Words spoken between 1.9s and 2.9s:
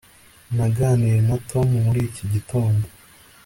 iki gitondo